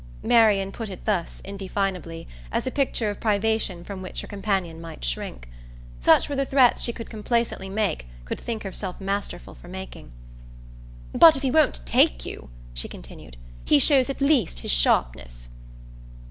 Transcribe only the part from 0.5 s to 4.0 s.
put it thus, indefinably, as a picture of privation